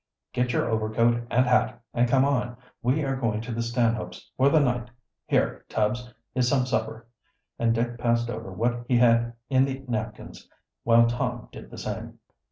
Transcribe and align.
"Get 0.33 0.51
your 0.51 0.67
overcoat 0.67 1.27
and 1.29 1.45
hat, 1.45 1.79
and 1.93 2.09
come 2.09 2.25
on. 2.25 2.57
We 2.81 3.03
are 3.03 3.15
going 3.15 3.39
to 3.41 3.51
the 3.51 3.61
Stanhopes 3.61 4.31
for 4.35 4.49
the 4.49 4.59
night. 4.59 4.89
Here, 5.27 5.63
Tubbs, 5.69 6.11
is 6.33 6.47
some 6.47 6.65
supper," 6.65 7.05
and 7.59 7.71
Dick 7.75 7.99
passed 7.99 8.27
over 8.27 8.51
what 8.51 8.85
he 8.87 8.97
had 8.97 9.33
in 9.51 9.63
the 9.65 9.85
napkins, 9.87 10.49
while 10.83 11.05
Tom 11.05 11.49
did 11.51 11.69
the 11.69 11.77
same. 11.77 12.17